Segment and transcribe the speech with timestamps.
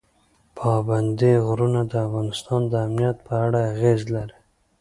[0.57, 4.37] پابندي غرونه د افغانستان د امنیت په اړه اغېز لري.